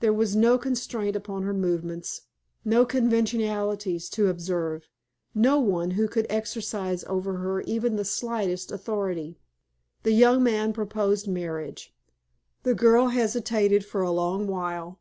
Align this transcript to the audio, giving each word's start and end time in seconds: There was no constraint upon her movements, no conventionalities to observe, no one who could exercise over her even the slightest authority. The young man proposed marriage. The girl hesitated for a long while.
There 0.00 0.10
was 0.14 0.34
no 0.34 0.56
constraint 0.56 1.16
upon 1.16 1.42
her 1.42 1.52
movements, 1.52 2.22
no 2.64 2.86
conventionalities 2.86 4.08
to 4.08 4.28
observe, 4.28 4.88
no 5.34 5.60
one 5.60 5.90
who 5.90 6.08
could 6.08 6.24
exercise 6.30 7.04
over 7.04 7.36
her 7.36 7.60
even 7.60 7.96
the 7.96 8.02
slightest 8.06 8.72
authority. 8.72 9.38
The 10.02 10.12
young 10.12 10.42
man 10.42 10.72
proposed 10.72 11.28
marriage. 11.28 11.94
The 12.62 12.72
girl 12.74 13.08
hesitated 13.08 13.84
for 13.84 14.00
a 14.00 14.10
long 14.10 14.46
while. 14.46 14.98